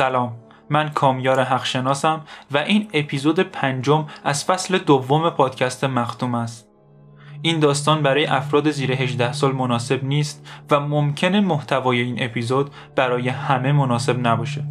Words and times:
سلام. 0.00 0.36
من 0.70 0.88
کامیار 0.88 1.42
حقشناسم 1.42 2.20
و 2.50 2.58
این 2.58 2.88
اپیزود 2.92 3.40
پنجم 3.40 4.06
از 4.24 4.44
فصل 4.44 4.78
دوم 4.78 5.30
پادکست 5.30 5.84
مختوم 5.84 6.34
است. 6.34 6.68
این 7.42 7.60
داستان 7.60 8.02
برای 8.02 8.26
افراد 8.26 8.70
زیر 8.70 8.92
18 8.92 9.32
سال 9.32 9.52
مناسب 9.52 10.04
نیست 10.04 10.46
و 10.70 10.80
ممکنه 10.80 11.40
محتوای 11.40 12.00
این 12.00 12.16
اپیزود 12.18 12.70
برای 12.96 13.28
همه 13.28 13.72
مناسب 13.72 14.26
نباشه. 14.26 14.64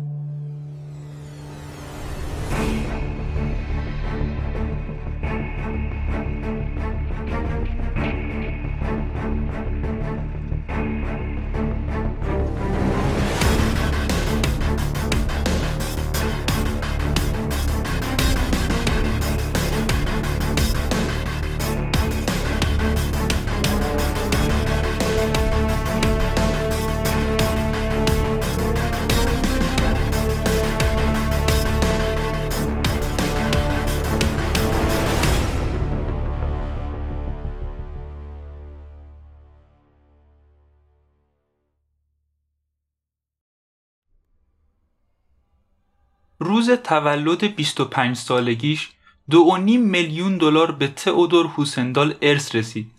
روز 46.70 46.80
تولد 46.80 47.56
25 47.56 48.16
سالگیش 48.16 48.90
دو 49.30 49.58
میلیون 49.58 50.38
دلار 50.38 50.72
به 50.72 50.88
تئودور 50.88 51.48
هوسندال 51.48 52.16
ارث 52.22 52.56
رسید. 52.56 52.92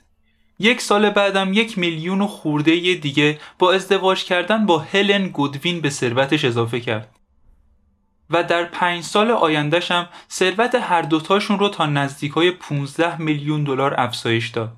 یک 0.59 0.81
سال 0.81 1.11
بعدم 1.11 1.53
یک 1.53 1.79
میلیون 1.79 2.21
و 2.21 2.27
خورده 2.27 2.95
دیگه 2.95 3.39
با 3.59 3.73
ازدواج 3.73 4.25
کردن 4.25 4.67
با 4.67 4.79
هلن 4.79 5.29
گودوین 5.29 5.81
به 5.81 5.91
ثروتش 5.91 6.45
اضافه 6.45 6.81
کرد. 6.81 7.09
و 8.31 8.45
در 8.45 8.65
پنج 8.65 9.05
سال 9.05 9.31
آیندهش 9.31 9.91
هم 9.91 10.09
ثروت 10.31 10.75
هر 10.75 11.03
دوتاشون 11.03 11.59
رو 11.59 11.69
تا 11.69 11.87
نزدیک 11.87 12.33
های 12.33 12.51
15 12.51 13.23
میلیون 13.23 13.65
دلار 13.65 14.01
افزایش 14.01 14.49
داد. 14.49 14.73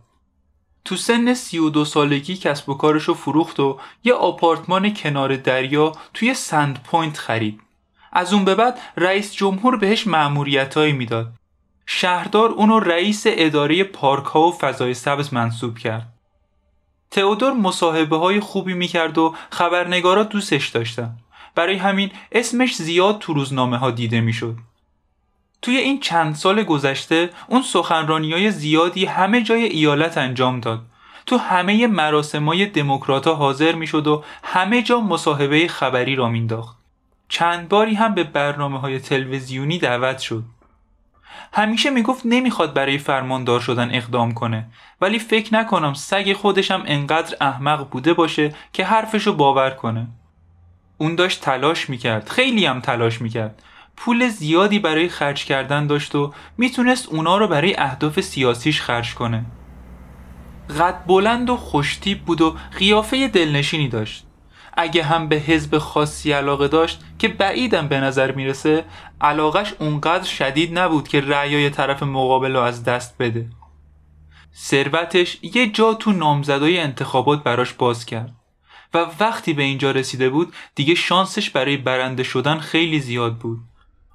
تو 0.85 0.97
سن 0.97 1.35
32 1.35 1.85
سالگی 1.85 2.37
کسب 2.37 2.69
و 2.69 2.75
کارش 2.75 3.05
رو 3.05 3.15
فروخت 3.15 3.61
و 3.61 3.81
یه 4.05 4.15
آپارتمان 4.15 4.95
کنار 4.95 5.37
دریا 5.37 5.93
توی 6.15 6.35
سند 6.35 6.83
پوینت 6.83 7.19
خرید. 7.19 7.61
از 8.13 8.33
اون 8.33 8.45
به 8.45 8.55
بعد 8.55 8.79
رئیس 8.97 9.35
جمهور 9.35 9.77
بهش 9.77 10.07
معمولیتهایی 10.07 10.93
می‌داد. 10.93 11.33
شهردار 11.87 12.51
اونو 12.51 12.79
رئیس 12.79 13.23
اداره 13.27 13.85
پارک 13.85 14.25
ها 14.25 14.41
و 14.41 14.53
فضای 14.53 14.95
سبز 14.95 15.35
منصوب 15.35 15.79
کرد. 15.79 16.09
تئودور 17.11 17.53
مصاحبه 17.53 18.17
های 18.17 18.41
خوبی 18.41 18.75
می‌کرد 18.75 19.19
و 19.19 19.35
خبرنگارا 19.51 20.23
دوستش 20.23 20.69
داشتن. 20.69 21.17
برای 21.55 21.77
همین 21.77 22.11
اسمش 22.33 22.77
زیاد 22.77 23.19
تو 23.19 23.33
روزنامه 23.33 23.77
ها 23.77 23.91
دیده 23.91 24.21
می‌شد. 24.21 24.57
توی 25.63 25.77
این 25.77 26.01
چند 26.01 26.35
سال 26.35 26.63
گذشته 26.63 27.31
اون 27.49 27.63
سخنرانی 27.63 28.33
های 28.33 28.51
زیادی 28.51 29.05
همه 29.05 29.43
جای 29.43 29.65
ایالت 29.65 30.19
انجام 30.19 30.61
داد. 30.61 30.81
تو 31.27 31.37
همه 31.37 31.87
مراسمای 31.87 32.67
دموکراتا 32.67 33.35
حاضر 33.35 33.75
می‌شد 33.75 34.07
و 34.07 34.25
همه 34.45 34.83
جا 34.83 35.01
مصاحبه 35.01 35.69
خبری 35.69 36.17
را 36.17 36.29
مینداخت 36.29 36.82
چند 37.33 37.69
باری 37.69 37.95
هم 37.95 38.15
به 38.15 38.25
برنامه 38.25 38.81
های 38.81 38.99
تلویزیونی 38.99 39.79
دعوت 39.79 40.19
شد. 40.19 40.45
همیشه 41.53 41.91
می‌گفت 41.91 42.23
نمی‌خواد 42.25 42.75
برای 42.75 42.99
فرماندار 42.99 43.61
شدن 43.61 43.95
اقدام 43.95 44.35
کنه 44.35 44.67
ولی 45.01 45.19
فکر 45.19 45.55
نکنم 45.55 45.95
سگ 45.95 46.33
خودشم 46.33 46.83
انقدر 46.87 47.37
احمق 47.41 47.91
بوده 47.91 48.15
باشه 48.15 48.55
که 48.73 48.85
حرفشو 48.85 49.37
باور 49.37 49.71
کنه. 49.71 50.07
اون 50.99 51.15
داشت 51.15 51.41
تلاش 51.41 51.91
می‌کرد 51.91 52.29
خیلی 52.29 52.67
هم 52.67 52.81
تلاش 52.81 53.21
می‌کرد. 53.21 53.63
پول 53.97 54.29
زیادی 54.29 54.79
برای 54.79 55.09
خرج 55.09 55.45
کردن 55.45 55.87
داشت 55.87 56.15
و 56.15 56.33
می‌تونست 56.59 57.09
اونا 57.09 57.37
رو 57.37 57.49
برای 57.49 57.77
اهداف 57.79 58.21
سیاسیش 58.21 58.81
خرج 58.81 59.15
کنه. 59.15 59.45
قد 60.81 61.07
بلند 61.07 61.51
و 61.51 61.57
خوشتیب 61.57 62.25
بود 62.25 62.41
و 62.41 62.57
قیافه 62.79 63.29
دلنشینی 63.29 63.89
داشت. 63.89 64.27
اگه 64.73 65.03
هم 65.03 65.29
به 65.29 65.37
حزب 65.37 65.79
خاصی 65.79 66.33
علاقه 66.33 66.69
داشت 66.69 67.01
که 67.19 67.29
بعیدم 67.29 67.89
به 67.89 68.01
نظر 68.01 68.33
می‌رسه 68.33 68.85
علاقش 69.21 69.75
اونقدر 69.79 70.25
شدید 70.25 70.79
نبود 70.79 71.09
که 71.09 71.21
رأیای 71.21 71.71
طرف 71.71 72.03
مقابل 72.03 72.53
رو 72.53 72.61
از 72.61 72.85
دست 72.85 73.19
بده. 73.19 73.49
ثروتش 74.57 75.39
یه 75.43 75.71
جا 75.71 75.95
تو 75.95 76.13
نامزدای 76.13 76.79
انتخابات 76.79 77.43
براش 77.43 77.73
باز 77.73 78.07
کرد. 78.07 78.35
و 78.95 79.07
وقتی 79.21 79.53
به 79.53 79.63
اینجا 79.63 79.91
رسیده 79.91 80.31
بود 80.31 80.55
دیگه 80.75 80.95
شانسش 80.95 81.51
برای 81.51 81.77
برنده 81.77 82.23
شدن 82.23 82.59
خیلی 82.59 83.01
زیاد 83.01 83.39
بود. 83.39 83.59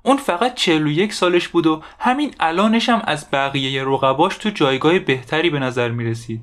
اون 0.03 0.17
فقط 0.17 0.55
41 0.55 1.13
سالش 1.13 1.47
بود 1.47 1.67
و 1.67 1.83
همین 1.99 2.35
الانش 2.39 2.89
هم 2.89 3.01
از 3.05 3.31
بقیه 3.31 3.83
رقباش 3.83 4.37
تو 4.37 4.49
جایگاه 4.49 4.99
بهتری 4.99 5.49
به 5.49 5.59
نظر 5.59 5.89
می 5.89 6.05
رسید. 6.05 6.41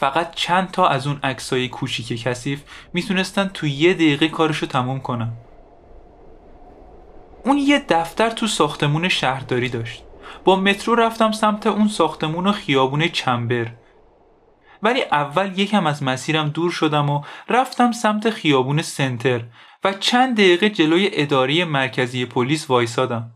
فقط 0.00 0.34
چند 0.34 0.70
تا 0.70 0.86
از 0.88 1.06
اون 1.06 1.20
عکسای 1.22 1.68
کوچیک 1.68 2.22
کثیف 2.22 2.62
می‌تونستن 2.92 3.50
تو 3.54 3.66
یه 3.66 3.94
دقیقه 3.94 4.28
کارشو 4.28 4.66
تموم 4.66 5.00
کنن. 5.00 5.32
اون 7.44 7.58
یه 7.58 7.84
دفتر 7.88 8.30
تو 8.30 8.46
ساختمون 8.46 9.08
شهرداری 9.08 9.68
داشت. 9.68 10.04
با 10.44 10.56
مترو 10.56 10.94
رفتم 10.94 11.32
سمت 11.32 11.66
اون 11.66 11.88
ساختمون 11.88 12.46
و 12.46 12.52
خیابون 12.52 13.08
چمبر. 13.08 13.66
ولی 14.82 15.02
اول 15.02 15.58
یکم 15.58 15.86
از 15.86 16.02
مسیرم 16.02 16.48
دور 16.48 16.70
شدم 16.70 17.10
و 17.10 17.22
رفتم 17.48 17.92
سمت 17.92 18.30
خیابون 18.30 18.82
سنتر 18.82 19.44
و 19.84 19.92
چند 19.92 20.34
دقیقه 20.34 20.70
جلوی 20.70 21.10
اداره 21.12 21.64
مرکزی 21.64 22.26
پلیس 22.26 22.70
وایسادم. 22.70 23.30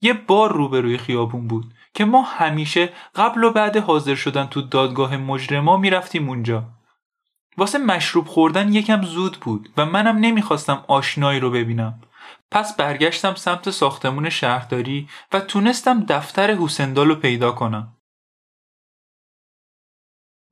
یه 0.00 0.12
بار 0.12 0.52
روبروی 0.52 0.98
خیابون 0.98 1.48
بود. 1.48 1.64
که 1.96 2.04
ما 2.04 2.22
همیشه 2.22 2.92
قبل 3.14 3.44
و 3.44 3.50
بعد 3.50 3.76
حاضر 3.76 4.14
شدن 4.14 4.46
تو 4.46 4.62
دادگاه 4.62 5.16
مجرما 5.16 5.76
می‌رفتیم 5.76 6.28
اونجا. 6.28 6.64
واسه 7.56 7.78
مشروب 7.78 8.26
خوردن 8.26 8.72
یکم 8.72 9.02
زود 9.02 9.36
بود 9.36 9.72
و 9.76 9.86
منم 9.86 10.16
نمی‌خواستم 10.16 10.84
آشنایی 10.88 11.40
رو 11.40 11.50
ببینم. 11.50 12.00
پس 12.50 12.76
برگشتم 12.76 13.34
سمت 13.34 13.70
ساختمون 13.70 14.30
شهرداری 14.30 15.08
و 15.32 15.40
تونستم 15.40 16.04
دفتر 16.08 16.54
حسندال 16.54 17.08
رو 17.08 17.14
پیدا 17.14 17.52
کنم. 17.52 17.96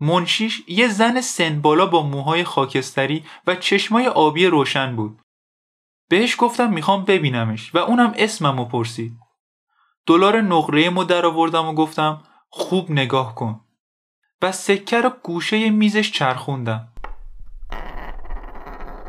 منشیش 0.00 0.62
یه 0.68 0.88
زن 0.88 1.20
سن 1.20 1.60
بالا 1.60 1.86
با 1.86 2.02
موهای 2.02 2.44
خاکستری 2.44 3.24
و 3.46 3.54
چشمای 3.54 4.06
آبی 4.06 4.46
روشن 4.46 4.96
بود. 4.96 5.20
بهش 6.08 6.36
گفتم 6.38 6.72
می‌خوام 6.72 7.04
ببینمش 7.04 7.74
و 7.74 7.78
اونم 7.78 8.14
اسممو 8.16 8.64
پرسید. 8.64 9.23
دلار 10.06 10.40
نقره 10.40 10.90
مو 10.90 11.04
در 11.04 11.26
آوردم 11.26 11.66
و 11.66 11.72
گفتم 11.72 12.22
خوب 12.50 12.90
نگاه 12.90 13.34
کن. 13.34 13.60
و 14.42 14.52
سکه 14.52 15.00
رو 15.00 15.10
گوشه 15.22 15.70
میزش 15.70 16.12
چرخوندم. 16.12 16.88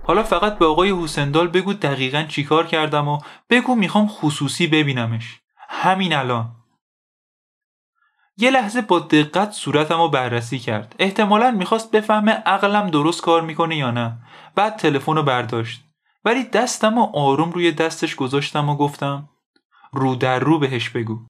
حالا 0.04 0.24
فقط 0.24 0.58
به 0.58 0.66
آقای 0.66 1.04
حسندال 1.04 1.48
بگو 1.48 1.74
دقیقا 1.74 2.24
چیکار 2.24 2.68
کردم 2.68 3.08
و 3.08 3.20
بگو 3.50 3.76
می‌خوام 3.76 4.08
خصوصی 4.08 4.68
ببینمش. 4.68 5.40
همین 5.70 6.14
الان. 6.14 6.56
یه 8.38 8.52
لحظه 8.52 8.82
با 8.82 9.00
دقت 9.00 9.52
صورتم 9.52 9.98
رو 9.98 10.10
بررسی 10.10 10.60
کرد. 10.60 10.96
احتمالا 11.00 11.52
می‌خواست 11.52 11.92
بفهمه 11.92 12.32
عقلم 12.32 12.90
درست 12.90 13.22
کار 13.22 13.42
می‌کنه 13.42 13.76
یا 13.76 13.92
نه. 13.92 14.18
بعد 14.56 14.76
تلفن 14.76 15.16
رو 15.16 15.24
برداشت. 15.24 15.84
ولی 16.26 16.44
دستم 16.44 16.98
و 16.98 17.18
آروم 17.18 17.52
روی 17.52 17.72
دستش 17.72 18.16
گذاشتم 18.16 18.70
و 18.70 18.76
گفتم 18.76 19.30
رو 19.96 20.16
در 20.16 20.40
رو 20.40 20.60
بهش 20.60 20.90
بگو. 20.90 21.28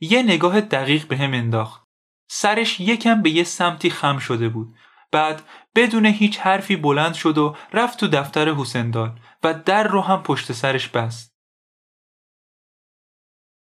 یه 0.00 0.22
نگاه 0.22 0.60
دقیق 0.60 1.06
به 1.06 1.16
هم 1.16 1.32
انداخت. 1.32 1.84
سرش 2.30 2.80
یکم 2.80 3.22
به 3.22 3.30
یه 3.30 3.44
سمتی 3.44 3.90
خم 3.90 4.18
شده 4.18 4.48
بود. 4.48 4.74
بعد 5.12 5.42
بدون 5.74 6.06
هیچ 6.06 6.38
حرفی 6.38 6.76
بلند 6.76 7.14
شد 7.14 7.38
و 7.38 7.56
رفت 7.72 8.00
تو 8.00 8.08
دفتر 8.08 8.48
حسندال 8.48 9.18
و 9.42 9.54
در 9.54 9.88
رو 9.88 10.00
هم 10.00 10.22
پشت 10.22 10.52
سرش 10.52 10.88
بست. 10.88 11.34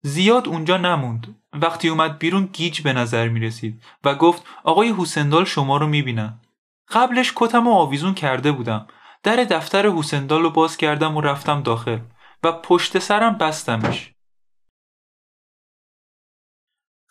زیاد 0.04 0.48
اونجا 0.48 0.78
نموند. 0.78 1.42
وقتی 1.54 1.90
اومد 1.90 2.20
بیرون 2.20 2.46
گیج 2.46 2.82
به 2.82 2.94
نظر 2.94 3.28
می 3.28 3.40
رسید 3.40 3.84
و 4.04 4.16
گفت 4.16 4.46
آقای 4.64 4.94
حسندال 4.98 5.46
شما 5.46 5.78
رو 5.78 5.88
می 5.88 6.02
بینن. 6.02 6.40
قبلش 6.88 7.34
کتم 7.36 7.68
و 7.68 7.74
آویزون 7.74 8.14
کرده 8.14 8.52
بودم. 8.52 8.88
در 9.24 9.36
دفتر 9.36 9.90
حسندال 9.90 10.42
رو 10.42 10.50
باز 10.50 10.78
کردم 10.78 11.18
و 11.18 11.22
رفتم 11.22 11.64
داخل. 11.64 12.00
و 12.44 12.52
پشت 12.52 13.00
سرم 13.00 13.38
بستمش. 13.38 14.14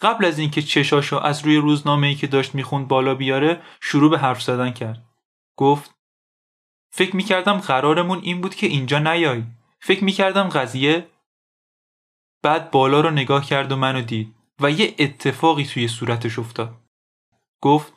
قبل 0.00 0.24
از 0.24 0.38
اینکه 0.38 0.62
چشاشو 0.62 1.16
از 1.16 1.44
روی 1.44 1.56
روزنامه 1.56 2.06
ای 2.06 2.14
که 2.14 2.26
داشت 2.26 2.54
می‌خوند 2.54 2.88
بالا 2.88 3.14
بیاره 3.14 3.62
شروع 3.80 4.10
به 4.10 4.18
حرف 4.18 4.42
زدن 4.42 4.70
کرد. 4.70 5.04
گفت 5.56 5.94
فکر 6.92 7.16
می‌کردم 7.16 7.58
قرارمون 7.58 8.18
این 8.18 8.40
بود 8.40 8.54
که 8.54 8.66
اینجا 8.66 8.98
نیای. 8.98 9.44
فکر 9.80 10.04
می‌کردم 10.04 10.48
قضیه 10.48 11.10
بعد 12.42 12.70
بالا 12.70 13.00
رو 13.00 13.10
نگاه 13.10 13.46
کرد 13.46 13.72
و 13.72 13.76
منو 13.76 14.02
دید 14.02 14.34
و 14.60 14.70
یه 14.70 14.94
اتفاقی 14.98 15.64
توی 15.64 15.88
صورتش 15.88 16.38
افتاد. 16.38 16.80
گفت 17.62 17.92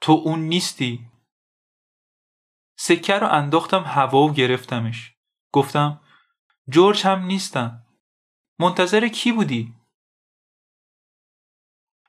تو 0.00 0.12
اون 0.12 0.40
نیستی. 0.40 1.10
سکه 2.78 3.14
رو 3.14 3.26
انداختم 3.26 3.82
هوا 3.82 4.18
و 4.18 4.32
گرفتمش. 4.32 5.14
گفتم 5.52 6.00
جورج 6.68 7.06
هم 7.06 7.24
نیستم 7.24 7.82
منتظر 8.58 9.08
کی 9.08 9.32
بودی؟ 9.32 9.74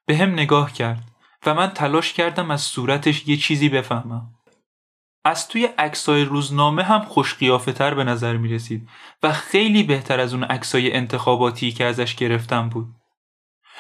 به 0.05 0.17
هم 0.17 0.33
نگاه 0.33 0.73
کرد 0.73 1.03
و 1.45 1.53
من 1.53 1.67
تلاش 1.67 2.13
کردم 2.13 2.51
از 2.51 2.61
صورتش 2.61 3.27
یه 3.27 3.37
چیزی 3.37 3.69
بفهمم 3.69 4.33
از 5.25 5.47
توی 5.47 5.65
عکسای 5.65 6.23
روزنامه 6.23 6.83
هم 6.83 7.01
خوش 7.01 7.33
تر 7.75 7.93
به 7.93 8.03
نظر 8.03 8.37
می 8.37 8.49
رسید 8.49 8.89
و 9.23 9.33
خیلی 9.33 9.83
بهتر 9.83 10.19
از 10.19 10.33
اون 10.33 10.43
عکسای 10.43 10.93
انتخاباتی 10.93 11.71
که 11.71 11.85
ازش 11.85 12.15
گرفتم 12.15 12.69
بود. 12.69 12.87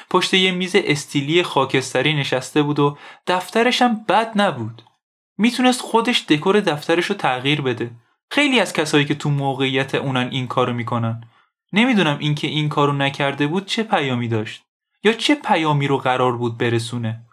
پشت 0.09 0.33
یه 0.33 0.51
میز 0.51 0.75
استیلی 0.75 1.43
خاکستری 1.43 2.13
نشسته 2.13 2.61
بود 2.61 2.79
و 2.79 2.97
دفترش 3.27 3.81
هم 3.81 4.05
بد 4.09 4.31
نبود. 4.35 4.83
می‌تونست 5.37 5.81
خودش 5.81 6.25
دکور 6.29 6.59
دفترش 6.59 7.05
رو 7.05 7.15
تغییر 7.15 7.61
بده. 7.61 7.91
خیلی 8.31 8.59
از 8.59 8.73
کسایی 8.73 9.05
که 9.05 9.15
تو 9.15 9.29
موقعیت 9.29 9.95
اونن 9.95 10.29
این 10.31 10.47
کارو 10.47 10.73
می‌کنن. 10.73 11.29
نمی‌دونم 11.73 12.17
اینکه 12.19 12.47
این 12.47 12.69
کارو 12.69 12.93
نکرده 12.93 13.47
بود 13.47 13.65
چه 13.65 13.83
پیامی 13.83 14.27
داشت 14.27 14.63
یا 15.03 15.13
چه 15.13 15.35
پیامی 15.35 15.87
رو 15.87 15.97
قرار 15.97 16.37
بود 16.37 16.57
برسونه. 16.57 17.25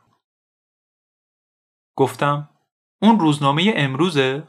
گفتم 1.96 2.48
اون 3.02 3.20
روزنامه 3.20 3.72
امروزه. 3.76 4.48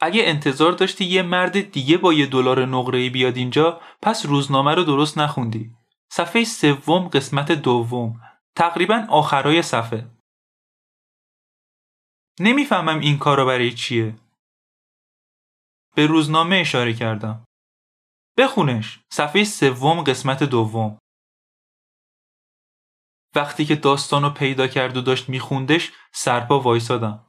اگه 0.00 0.22
انتظار 0.24 0.72
داشتی 0.72 1.04
یه 1.04 1.22
مرد 1.22 1.72
دیگه 1.72 1.96
با 1.96 2.12
یه 2.12 2.26
دلار 2.26 2.66
نقره‌ای 2.66 3.10
بیاد 3.10 3.36
اینجا 3.36 3.80
پس 4.02 4.26
روزنامه 4.26 4.74
رو 4.74 4.84
درست 4.84 5.18
نخوندی. 5.18 5.70
صفحه 6.12 6.44
سوم 6.44 7.08
قسمت 7.08 7.52
دوم. 7.52 8.20
تقریبا 8.56 9.06
آخرای 9.08 9.62
صفحه. 9.62 10.10
نمی‌فهمم 12.40 13.00
این 13.00 13.18
کارا 13.18 13.44
برای 13.44 13.72
چیه. 13.72 14.14
به 15.94 16.06
روزنامه 16.06 16.56
اشاره 16.56 16.94
کردم. 16.94 17.44
بخونش. 18.36 19.00
صفحه 19.12 19.44
سوم 19.44 20.02
قسمت 20.02 20.42
دوم. 20.42 20.98
وقتی 23.34 23.64
که 23.64 23.76
داستانو 23.76 24.30
پیدا 24.30 24.66
کرد 24.66 24.96
و 24.96 25.00
داشت 25.00 25.28
میخوندش 25.28 25.92
سرپا 26.12 26.60
وایسادم. 26.60 27.26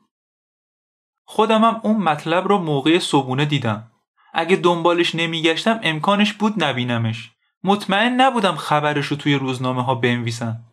خودمم 1.25 1.81
اون 1.83 1.97
مطلب 1.97 2.47
رو 2.47 2.57
موقع 2.57 2.99
صبونه 2.99 3.45
دیدم. 3.45 3.91
اگه 4.33 4.55
دنبالش 4.55 5.15
نمیگشتم 5.15 5.79
امکانش 5.83 6.33
بود 6.33 6.63
نبینمش. 6.63 7.31
مطمئن 7.63 8.21
نبودم 8.21 8.55
خبرش 8.55 9.05
رو 9.05 9.17
توی 9.17 9.35
روزنامه 9.35 9.83
ها 9.83 9.95
بنویسن. 9.95 10.65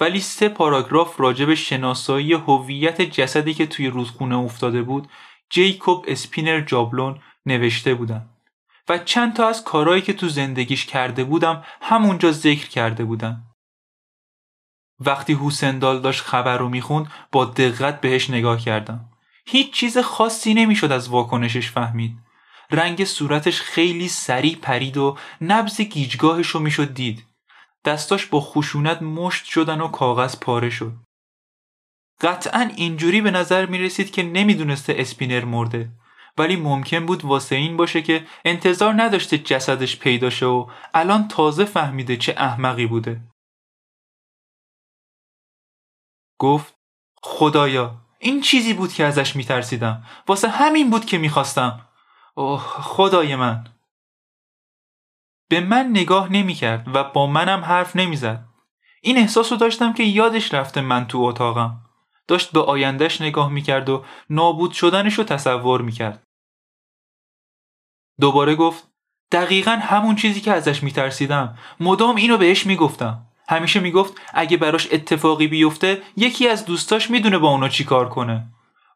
ولی 0.00 0.20
سه 0.20 0.48
پاراگراف 0.48 1.20
راجع 1.20 1.44
به 1.44 1.54
شناسایی 1.54 2.32
هویت 2.32 3.02
جسدی 3.02 3.54
که 3.54 3.66
توی 3.66 3.86
رودخونه 3.86 4.38
افتاده 4.38 4.82
بود 4.82 5.08
جیکوب 5.50 6.04
اسپینر 6.08 6.60
جابلون 6.60 7.20
نوشته 7.46 7.94
بودن. 7.94 8.28
و 8.88 8.98
چند 8.98 9.36
تا 9.36 9.48
از 9.48 9.64
کارهایی 9.64 10.02
که 10.02 10.12
تو 10.12 10.28
زندگیش 10.28 10.86
کرده 10.86 11.24
بودم 11.24 11.64
همونجا 11.80 12.32
ذکر 12.32 12.68
کرده 12.68 13.04
بودن. 13.04 13.42
وقتی 15.00 15.32
هوسندال 15.32 16.00
داشت 16.00 16.20
خبر 16.20 16.58
رو 16.58 16.68
می‌خوند 16.68 17.12
با 17.32 17.44
دقت 17.44 18.00
بهش 18.00 18.30
نگاه 18.30 18.60
کردم. 18.60 19.08
هیچ 19.46 19.72
چیز 19.72 19.98
خاصی 19.98 20.54
نمی‌شد 20.54 20.92
از 20.92 21.08
واکنشش 21.08 21.70
فهمید. 21.70 22.16
رنگ 22.70 23.04
صورتش 23.04 23.60
خیلی 23.60 24.08
سریع 24.08 24.56
پرید 24.56 24.96
و 24.96 25.16
نبز 25.40 25.80
گیجگاهش 25.80 26.46
رو 26.46 26.60
می‌شد 26.60 26.94
دید. 26.94 27.24
دستاش 27.84 28.26
با 28.26 28.40
خشونت 28.40 29.02
مشت 29.02 29.44
شدن 29.44 29.80
و 29.80 29.88
کاغذ 29.88 30.36
پاره 30.40 30.70
شد. 30.70 30.92
قطعا 32.20 32.70
اینجوری 32.76 33.20
به 33.20 33.30
نظر 33.30 33.66
می 33.66 33.78
رسید 33.78 34.10
که 34.10 34.22
نمی‌دونسته 34.22 34.94
اسپینر 34.98 35.44
مرده. 35.44 35.90
ولی 36.38 36.56
ممکن 36.56 37.06
بود 37.06 37.24
واسه 37.24 37.56
این 37.56 37.76
باشه 37.76 38.02
که 38.02 38.26
انتظار 38.44 39.02
نداشته 39.02 39.38
جسدش 39.38 39.98
پیدا 39.98 40.30
شه 40.30 40.46
و 40.46 40.70
الان 40.94 41.28
تازه 41.28 41.64
فهمیده 41.64 42.16
چه 42.16 42.34
احمقی 42.38 42.86
بوده. 42.86 43.20
گفت 46.38 46.74
خدایا 47.22 47.96
این 48.18 48.40
چیزی 48.40 48.74
بود 48.74 48.92
که 48.92 49.04
ازش 49.04 49.36
میترسیدم. 49.36 50.04
واسه 50.28 50.48
همین 50.48 50.90
بود 50.90 51.04
که 51.04 51.18
می‌خواستم. 51.18 51.88
اوه 52.34 52.60
خدای 52.60 53.36
من. 53.36 53.64
به 55.48 55.60
من 55.60 55.86
نگاه 55.90 56.32
نمی‌کرد 56.32 56.94
و 56.94 57.04
با 57.04 57.26
منم 57.26 57.64
حرف 57.64 57.96
نمی‌زد. 57.96 58.44
این 59.02 59.18
احساس 59.18 59.52
رو 59.52 59.58
داشتم 59.58 59.92
که 59.92 60.02
یادش 60.02 60.54
رفته 60.54 60.80
من 60.80 61.06
تو 61.06 61.18
اتاقم. 61.18 61.89
داشت 62.30 62.52
به 62.52 62.60
آیندهش 62.60 63.20
نگاه 63.20 63.50
می‌کرد 63.50 63.88
و 63.88 64.04
نابود 64.30 64.72
شدنش 64.72 65.14
رو 65.14 65.24
تصور 65.24 65.82
می‌کرد. 65.82 66.22
دوباره 68.20 68.54
گفت 68.54 68.88
دقیقا 69.32 69.70
همون 69.70 70.16
چیزی 70.16 70.40
که 70.40 70.52
ازش 70.52 70.82
میترسیدم. 70.82 71.58
مدام 71.80 72.16
اینو 72.16 72.36
بهش 72.36 72.66
می‌گفتم. 72.66 73.26
همیشه 73.48 73.80
می‌گفت 73.80 74.14
اگه 74.34 74.56
براش 74.56 74.88
اتفاقی 74.92 75.46
بیفته 75.46 76.02
یکی 76.16 76.48
از 76.48 76.64
دوستاش 76.64 77.10
می‌دونه 77.10 77.38
با 77.38 77.48
اونا 77.48 77.68
چی 77.68 77.84
کار 77.84 78.08
کنه. 78.08 78.46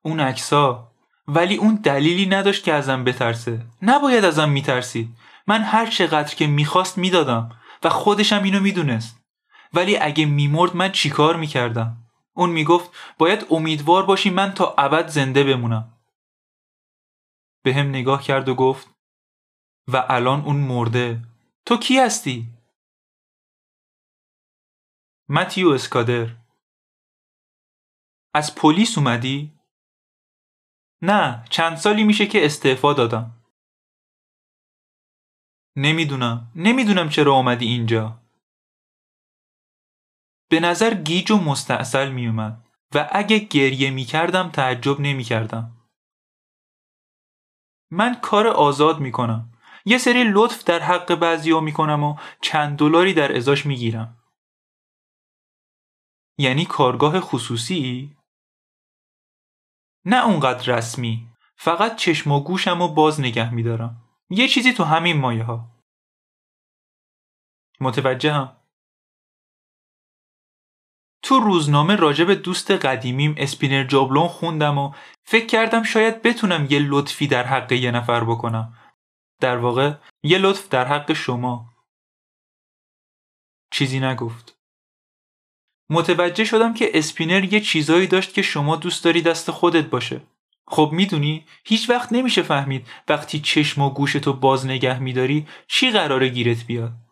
اون 0.02 0.20
عکسا 0.20 0.90
ولی 1.28 1.56
اون 1.56 1.74
دلیلی 1.74 2.26
نداشت 2.26 2.64
که 2.64 2.72
ازم 2.72 3.04
بترسه. 3.04 3.60
نباید 3.82 4.24
ازم 4.24 4.48
میترسید. 4.48 5.08
من 5.46 5.62
هر 5.62 5.86
چقدر 5.86 6.34
که 6.34 6.46
می‌خواست 6.46 6.98
می‌دادم 6.98 7.50
و 7.82 7.88
خودشم 7.88 8.42
اینو 8.42 8.60
می‌دونست. 8.60 9.20
ولی 9.72 9.96
اگه 9.96 10.24
میمرد 10.24 10.76
من 10.76 10.92
چیکار 10.92 11.36
می‌کردم؟ 11.36 12.03
اون 12.36 12.50
می‌گفت 12.50 12.90
باید 13.18 13.46
امیدوار 13.50 14.06
باشی 14.06 14.30
من 14.30 14.54
تا 14.54 14.74
ابد 14.78 15.08
زنده 15.08 15.44
بمونم. 15.44 16.00
به 17.64 17.74
هم 17.74 17.88
نگاه 17.88 18.22
کرد 18.22 18.48
و 18.48 18.54
گفت 18.54 18.88
و 19.88 20.06
الان 20.08 20.40
اون 20.40 20.56
مرده. 20.56 21.22
تو 21.66 21.76
کی 21.76 21.98
هستی؟ 21.98 22.48
متیو 25.28 25.68
اسکادر. 25.68 26.36
از 28.34 28.54
پلیس 28.54 28.98
اومدی؟ 28.98 29.58
نه 31.02 31.44
چند 31.50 31.76
سالی 31.76 32.04
میشه 32.04 32.26
که 32.26 32.44
استعفا 32.44 32.92
دادم. 32.92 33.44
نمی‌دونم. 35.76 36.52
نمی‌دونم 36.56 37.08
چرا 37.08 37.34
آمدی 37.34 37.66
اینجا. 37.66 38.23
به 40.54 40.60
نظر 40.60 40.94
گیج 40.94 41.30
و 41.30 41.38
مستاصل 41.38 42.08
میومد 42.08 42.66
و 42.94 43.08
اگه 43.12 43.38
گریه 43.38 43.90
می‌کردم 43.90 44.48
تعجب 44.48 45.00
نمی‌کردم. 45.00 45.76
من 47.90 48.20
کار 48.20 48.46
آزاد 48.46 49.00
می‌کنم. 49.00 49.52
یه 49.84 49.98
سری 49.98 50.24
لطف 50.32 50.64
در 50.64 50.78
حق 50.78 51.14
بعضی 51.14 51.60
می‌کنم 51.60 52.04
و 52.04 52.18
چند 52.40 52.78
دلاری 52.78 53.14
در 53.14 53.36
ازاش 53.36 53.66
می‌گیرم. 53.66 54.16
یعنی 56.38 56.64
کارگاه 56.64 57.20
خصوصی؟ 57.20 58.16
نه 60.04 60.26
اونقدر 60.26 60.76
رسمی. 60.76 61.28
فقط 61.56 61.96
چشم 61.96 62.32
و 62.32 62.40
گوشم 62.40 62.82
و 62.82 62.88
باز 62.88 63.20
نگه 63.20 63.54
میدارم. 63.54 64.02
یه 64.30 64.48
چیزی 64.48 64.72
تو 64.72 64.84
همین 64.84 65.20
مایه 65.20 65.44
ها 65.44 65.70
متوجهم؟ 67.80 68.63
تو 71.24 71.40
روزنامه 71.40 71.96
راجب 71.96 72.34
دوست 72.34 72.70
قدیمیم 72.70 73.34
اسپینر 73.38 73.84
جابلون 73.84 74.28
خوندم 74.28 74.78
و 74.78 74.92
فکر 75.22 75.46
کردم 75.46 75.82
شاید 75.82 76.22
بتونم 76.22 76.66
یه 76.70 76.78
لطفی 76.78 77.26
در 77.26 77.46
حق 77.46 77.72
یه 77.72 77.90
نفر 77.90 78.24
بکنم. 78.24 78.74
در 79.40 79.56
واقع 79.56 79.94
یه 80.22 80.38
لطف 80.38 80.68
در 80.68 80.84
حق 80.84 81.12
شما. 81.12 81.66
چیزی 83.72 84.00
نگفت. 84.00 84.58
متوجه 85.90 86.44
شدم 86.44 86.74
که 86.74 86.98
اسپینر 86.98 87.54
یه 87.54 87.60
چیزایی 87.60 88.06
داشت 88.06 88.34
که 88.34 88.42
شما 88.42 88.76
دوست 88.76 89.04
داری 89.04 89.22
دست 89.22 89.50
خودت 89.50 89.84
باشه. 89.84 90.20
خب 90.66 90.90
می‌دونی 90.92 91.46
هیچ 91.64 91.90
وقت 91.90 92.12
نمیشه 92.12 92.42
فهمید 92.42 92.86
وقتی 93.08 93.40
چشم 93.40 93.82
و 93.82 93.90
گوشتو 93.90 94.32
باز 94.32 94.66
نگه 94.66 94.98
میداری 94.98 95.46
چی 95.68 95.90
قراره 95.90 96.28
گیرت 96.28 96.66
بیاد. 96.66 97.03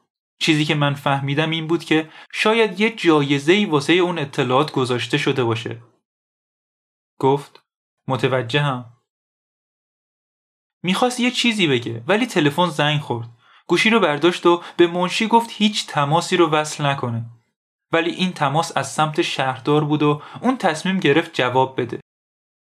چیزی 0.43 0.65
که 0.65 0.75
من 0.75 0.95
فهمیدم 0.95 1.51
این 1.51 1.67
بود 1.67 1.85
که 1.85 2.09
شاید 2.33 2.81
یه 2.81 2.91
جایزه 2.91 3.53
ای 3.53 3.65
واسه 3.65 3.93
اون 3.93 4.19
اطلاعات 4.19 4.73
گذاشته 4.73 5.19
شده 5.19 5.45
باشه. 5.45 5.83
گفت 7.19 7.63
متوجهم. 8.09 8.85
می‌خواست 10.83 11.21
یه 11.21 11.31
چیزی 11.31 11.67
بگه 11.67 12.05
ولی 12.07 12.27
تلفن 12.27 12.69
زنگ 12.69 13.01
خورد. 13.01 13.29
گوشی 13.67 13.91
رو 13.91 14.01
برداشت 14.01 14.47
و 14.47 14.63
به 14.77 14.87
منشی 14.87 15.27
گفت 15.27 15.51
هیچ 15.53 15.87
تماسی 15.87 16.37
رو 16.37 16.51
وصل 16.51 16.87
نکنه. 16.87 17.25
ولی 17.93 18.11
این 18.11 18.33
تماس 18.33 18.77
از 18.77 18.93
سمت 18.93 19.23
شهردار 19.23 19.85
بود 19.85 20.03
و 20.03 20.23
اون 20.41 20.57
تصمیم 20.57 21.01
گرفت 21.01 21.35
جواب 21.35 21.81
بده. 21.81 22.01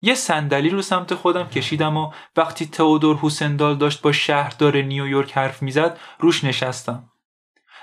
یه 0.03 0.15
صندلی 0.15 0.69
رو 0.69 0.83
سمت 0.83 1.15
خودم 1.15 1.49
کشیدم 1.49 1.97
و 1.97 2.13
وقتی 2.37 2.67
تئودور 2.67 3.17
هوسندال 3.17 3.77
داشت 3.77 4.03
با 4.03 4.13
شهردار 4.13 4.77
نیویورک 4.77 5.33
حرف 5.33 5.63
می‌زد 5.63 5.99
روش 6.19 6.45
نشستم. 6.45 7.13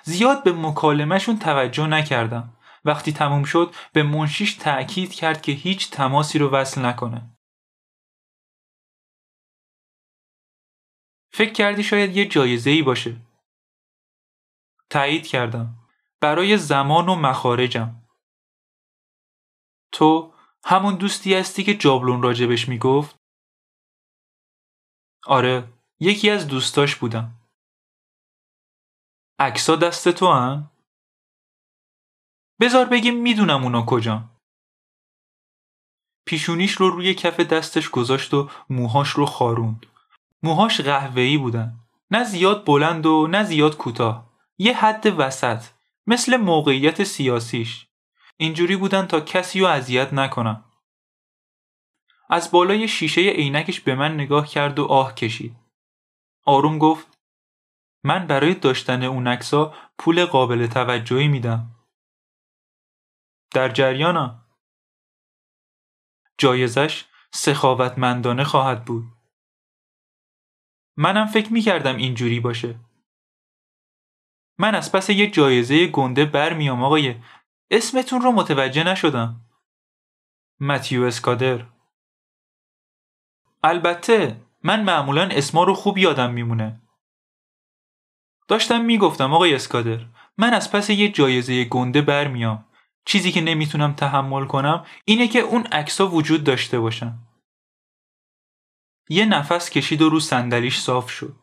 زیاد 0.07 0.43
به 0.43 0.53
مکالمهشون 0.53 1.39
توجه 1.39 1.87
نکردم. 1.87 2.57
وقتی 2.85 3.13
تموم 3.13 3.43
شد 3.43 3.75
به 3.93 4.03
منشیش 4.03 4.53
تأکید 4.53 5.13
کرد 5.13 5.41
که 5.41 5.51
هیچ 5.51 5.91
تماسی 5.91 6.39
رو 6.39 6.49
وصل 6.49 6.85
نکنه. 6.85 7.37
فکر 11.31 11.53
کردی 11.53 11.83
شاید 11.83 12.17
یه 12.17 12.25
جایزه 12.25 12.69
ای 12.69 12.81
باشه. 12.81 13.21
تایید 14.89 15.27
کردم. 15.27 15.75
برای 16.21 16.57
زمان 16.57 17.09
و 17.09 17.15
مخارجم. 17.15 18.07
تو 19.91 20.33
همون 20.65 20.95
دوستی 20.95 21.33
هستی 21.35 21.63
که 21.63 21.73
جابلون 21.73 22.21
راجبش 22.21 22.69
می‌گفت؟ 22.69 23.15
آره 25.25 25.73
یکی 25.99 26.29
از 26.29 26.47
دوستاش 26.47 26.95
بودم. 26.95 27.46
اکسا 29.39 29.75
دست 29.75 30.09
تو 30.09 30.31
هم؟ 30.33 30.71
بذار 32.59 32.85
بگیم 32.85 33.21
می‌دونم 33.21 33.63
اونا 33.63 33.85
کجا. 33.85 34.23
پیشونیش 36.25 36.71
رو 36.71 36.89
روی 36.89 37.13
کف 37.13 37.39
دستش 37.39 37.89
گذاشت 37.89 38.33
و 38.33 38.49
موهاش 38.69 39.09
رو 39.09 39.25
خاروند. 39.25 39.85
موهاش 40.43 40.81
قهوه‌ای 40.81 41.37
بودن. 41.37 41.79
نه 42.11 42.23
زیاد 42.23 42.65
بلند 42.65 43.05
و 43.05 43.27
نه 43.27 43.43
زیاد 43.43 43.77
کوتاه. 43.77 44.29
یه 44.57 44.77
حد 44.77 45.19
وسط. 45.19 45.63
مثل 46.07 46.37
موقعیت 46.37 47.03
سیاسیش. 47.03 47.87
اینجوری 48.37 48.75
بودن 48.75 49.05
تا 49.05 49.19
کسی 49.19 49.59
رو 49.59 49.67
اذیت 49.67 50.13
نکنم. 50.13 50.65
از 52.29 52.51
بالای 52.51 52.87
شیشه 52.87 53.21
عینکش 53.21 53.81
به 53.81 53.95
من 53.95 54.13
نگاه 54.13 54.47
کرد 54.47 54.79
و 54.79 54.85
آه 54.85 55.15
کشید. 55.15 55.55
آروم 56.45 56.77
گفت 56.77 57.16
من 58.03 58.27
برای 58.27 58.53
داشتن 58.53 59.03
اون 59.03 59.27
عکسا 59.27 59.73
پول 59.97 60.25
قابل 60.25 60.67
توجهی 60.67 61.27
میدم. 61.27 61.75
در 63.53 63.69
جریانم. 63.69 64.45
جایزش 66.37 67.05
سخاوتمندانه 67.33 68.43
خواهد 68.43 68.85
بود. 68.85 69.05
منم 70.97 71.25
فکر 71.27 71.53
می‌کردم 71.53 71.95
اینجوری 71.95 72.39
باشه. 72.39 72.79
من 74.59 74.75
از 74.75 74.91
پس 74.91 75.09
یه 75.09 75.31
جایزه 75.31 75.87
گنده 75.87 76.25
برمیام 76.25 76.83
آقای 76.83 77.21
اسمتون 77.71 78.21
رو 78.21 78.31
متوجه 78.31 78.83
نشدم. 78.83 79.41
متیو 80.59 81.03
اسکادر 81.03 81.65
البته 83.63 84.41
من 84.63 84.83
معمولا 84.83 85.29
اسما 85.31 85.63
رو 85.63 85.73
خوب 85.73 85.97
یادم 85.97 86.33
میمونه. 86.33 86.81
داشتم 88.47 88.81
می‌گفتم 88.81 89.33
آقای 89.33 89.55
اسکادر 89.55 90.05
من 90.37 90.53
از 90.53 90.71
پس 90.71 90.89
یه 90.89 91.09
جایزه 91.09 91.63
گنده 91.63 92.01
برمیام. 92.01 92.65
چیزی 93.05 93.31
که 93.31 93.41
نمی‌تونم 93.41 93.93
تحمل 93.93 94.45
کنم 94.45 94.85
اینه 95.05 95.27
که 95.27 95.39
اون 95.39 95.65
عکسا 95.65 96.07
وجود 96.07 96.43
داشته 96.43 96.79
باشن. 96.79 97.19
یه 99.09 99.25
نفس 99.25 99.69
کشید 99.69 100.01
و 100.01 100.09
رو 100.09 100.19
صندلیش 100.19 100.79
صاف 100.79 101.09
شد. 101.09 101.35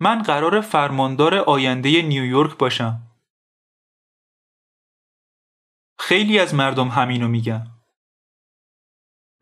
من 0.00 0.22
قرار 0.22 0.60
فرماندار 0.60 1.34
آینده 1.34 2.02
نیویورک 2.02 2.58
باشم. 2.58 3.02
خیلی 5.98 6.38
از 6.38 6.54
مردم 6.54 6.88
همینو 6.88 7.28
میگن. 7.28 7.66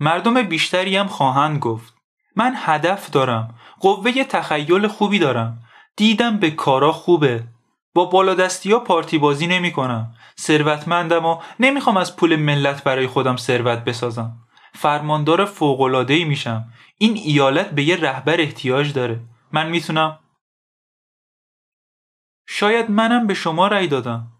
مردم 0.01 0.43
بیشتری 0.43 0.97
هم 0.97 1.07
خواهند 1.07 1.59
گفت. 1.59 1.95
من 2.37 2.53
هدف 2.57 3.11
دارم. 3.11 3.59
قوه 3.81 4.25
تخیل 4.25 4.89
خوبی 4.89 5.19
دارم. 5.19 5.70
دیدم 5.97 6.39
به 6.39 6.51
کارا 6.51 6.93
خوبه. 6.93 7.45
با 7.95 8.05
بالادستی 8.05 8.73
ها 8.73 8.79
پارتی 8.79 9.19
بازی 9.19 9.47
نمی 9.47 9.73
کنم. 9.73 10.15
ثروتمندم 10.41 11.27
و 11.27 11.43
نمی‌خوام 11.61 11.97
از 11.97 12.17
پول 12.17 12.37
ملت 12.37 12.85
برای 12.85 13.07
خودم 13.07 13.37
ثروت 13.37 13.79
بسازم. 13.79 14.49
فرماندار 14.75 15.45
فوق‌العاده‌ای 15.45 16.25
میشم. 16.25 16.73
این 16.99 17.17
ایالت 17.17 17.71
به 17.71 17.83
یه 17.83 17.97
رهبر 17.97 18.41
احتیاج 18.41 18.93
داره. 18.93 19.21
من 19.53 19.69
می‌تونم 19.69 20.19
شاید 22.49 22.91
منم 22.91 23.27
به 23.27 23.35
شما 23.35 23.67
رأی 23.67 23.89
دادم. 23.89 24.33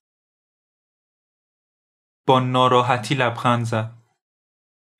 با 2.27 2.41
ناراحتی 2.41 3.15
لبخند 3.15 3.65
زد. 3.65 3.93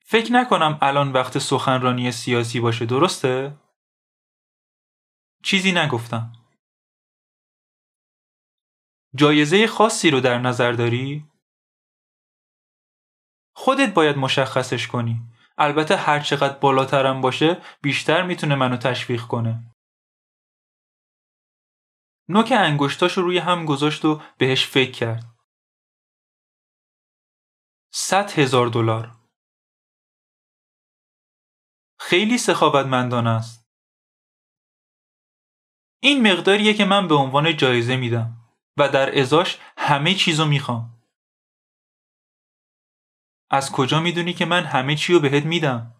فکر 0.05 0.31
نکنم 0.31 0.77
الان 0.81 1.11
وقت 1.11 1.37
سخنرانی 1.37 2.11
سیاسی 2.11 2.59
باشه 2.59 2.85
درسته؟ 2.85 3.57
چیزی 5.43 5.71
نگفتم. 5.71 6.31
جایزه 9.15 9.67
خاصی 9.67 10.11
رو 10.11 10.19
در 10.19 10.39
نظر 10.39 10.71
داری؟ 10.71 11.31
خودت 13.55 13.93
باید 13.93 14.17
مشخصش 14.17 14.87
کنی. 14.87 15.21
البته 15.57 15.95
هر 15.95 16.19
چقدر 16.19 16.59
بالاترم 16.59 17.21
باشه 17.21 17.61
بیشتر 17.81 18.23
می‌تونه 18.23 18.55
منو 18.55 18.77
تشویق 18.77 19.21
کنه. 19.21 19.75
نوک 22.29 22.51
انگشتاش 22.51 23.17
رو 23.17 23.23
روی 23.23 23.37
هم 23.37 23.65
گذاشت 23.65 24.05
و 24.05 24.21
بهش 24.37 24.67
فکر 24.67 24.91
کرد. 24.91 25.23
صد 27.93 28.31
هزار 28.39 28.67
دلار. 28.67 29.15
خیلی 31.99 32.37
سخاوتمندانه 32.37 33.29
است. 33.29 33.65
این 36.03 36.31
مقداریه 36.31 36.73
که 36.73 36.85
من 36.85 37.07
به 37.07 37.15
عنوان 37.15 37.57
جایزه 37.57 37.95
میدم 37.95 38.40
و 38.77 38.89
در 38.89 39.19
ازاش 39.19 39.57
همه 39.77 40.13
چیزو 40.13 40.45
می‌خوام. 40.45 40.97
از 43.49 43.71
کجا 43.71 43.99
می‌دونی 43.99 44.33
که 44.33 44.45
من 44.45 44.63
همه 44.63 44.95
چی 44.95 45.13
رو 45.13 45.19
بهت 45.19 45.45
میدم؟ 45.45 45.95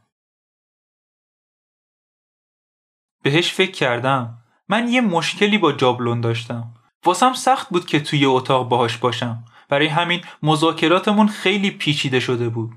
بهش 3.23 3.53
فکر 3.53 3.71
کردم. 3.71 4.37
من 4.69 4.87
یه 4.87 5.01
مشکلی 5.01 5.57
با 5.57 5.71
جابلون 5.71 6.21
داشتم. 6.21 6.73
واسم 7.05 7.33
سخت 7.33 7.69
بود 7.69 7.85
که 7.85 7.99
توی 7.99 8.25
اتاق 8.25 8.69
باهاش 8.69 8.97
باشم. 8.97 9.43
برای 9.69 9.87
همین 9.87 10.23
مذاکراتمون 10.43 11.27
خیلی 11.27 11.71
پیچیده 11.71 12.19
شده 12.19 12.49
بود. 12.49 12.71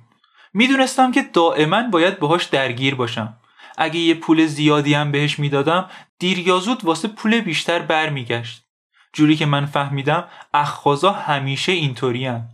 می‌دونستم 0.55 1.13
که 1.13 1.23
دائما 1.23 1.83
باید 1.83 2.19
باهاش 2.19 2.45
درگیر 2.45 2.95
باشم. 2.95 3.41
اگه 3.77 3.99
یه 3.99 4.15
پول 4.15 4.47
زیادی 4.47 4.95
هم 4.95 5.13
بهش 5.13 5.39
می‌دادم 5.39 5.91
دیر 6.19 6.51
واسه 6.85 7.09
پول 7.09 7.41
بیشتر 7.41 7.79
برمیگشت. 7.79 8.65
جوری 9.14 9.37
که 9.37 9.47
من 9.47 9.66
فهمیدم 9.66 10.28
اخخازا 10.54 11.12
همیشه 11.12 11.73
اینطوری 11.73 12.26
هم. 12.26 12.49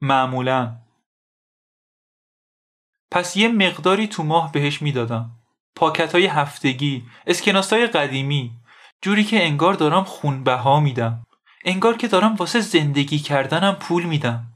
معمولا 0.00 0.76
پس 3.10 3.36
یه 3.36 3.48
مقداری 3.48 4.08
تو 4.08 4.22
ماه 4.22 4.52
بهش 4.52 4.82
می‌دادم. 4.82 5.30
پاکت 5.76 6.12
های 6.12 6.26
هفتگی، 6.26 7.06
اسکناس 7.26 7.72
های 7.72 7.86
قدیمی، 7.86 8.60
جوری 9.02 9.24
که 9.24 9.44
انگار 9.46 9.74
دارم 9.74 10.04
خونبها 10.04 10.80
میدم. 10.80 11.26
انگار 11.64 11.96
که 11.96 12.08
دارم 12.08 12.34
واسه 12.34 12.60
زندگی 12.60 13.18
کردنم 13.18 13.74
پول 13.74 14.02
میدم. 14.02 14.54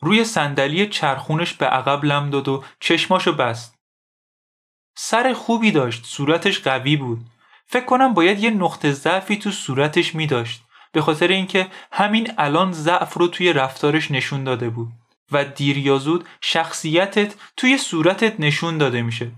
روی 0.00 0.24
صندلی 0.24 0.86
چرخونش 0.88 1.54
به 1.54 1.66
عقب 1.66 2.04
لم 2.04 2.30
داد 2.30 2.48
و 2.48 2.64
چشماشو 2.80 3.32
بست. 3.32 3.73
سر 4.94 5.32
خوبی 5.32 5.70
داشت، 5.70 6.04
صورتش 6.04 6.60
قوی 6.60 6.96
بود. 6.96 7.26
فکر 7.66 7.84
کنم 7.84 8.14
باید 8.14 8.38
یه 8.38 8.50
نقطه 8.50 8.92
ضعفی 8.92 9.36
تو 9.36 9.50
صورتش 9.50 10.14
می 10.14 10.26
داشت. 10.26 10.62
به 10.92 11.02
خاطر 11.02 11.28
اینکه 11.28 11.70
همین 11.92 12.32
الان 12.38 12.72
ضعف 12.72 13.14
رو 13.14 13.28
توی 13.28 13.52
رفتارش 13.52 14.10
نشون 14.10 14.44
داده 14.44 14.70
بود. 14.70 14.92
و 15.32 15.44
دیر 15.44 15.78
یا 15.78 15.98
زود 15.98 16.28
شخصیتت 16.40 17.34
توی 17.56 17.78
صورتت 17.78 18.40
نشون 18.40 18.78
داده 18.78 19.02
میشه. 19.02 19.30